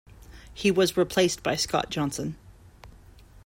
[0.51, 2.35] He was replaced by Scott Johnson.